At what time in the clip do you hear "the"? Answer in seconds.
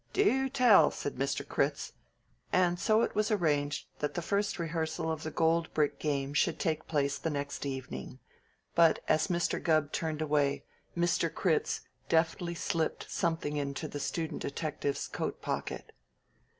4.15-4.23, 5.21-5.29, 7.19-7.29, 13.87-13.99